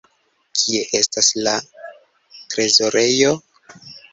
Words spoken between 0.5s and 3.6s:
Kie estas la trezorejo?